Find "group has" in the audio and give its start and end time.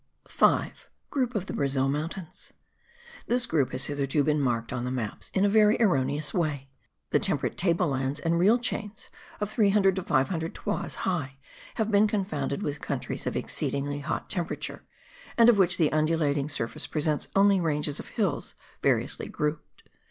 3.45-3.85